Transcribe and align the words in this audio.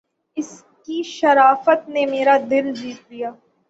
اس 0.37 0.51
کی 0.83 1.01
شرافت 1.09 1.89
نے 1.89 2.05
میرا 2.05 2.37
دل 2.49 2.73
جیت 2.73 3.11
لیا 3.11 3.31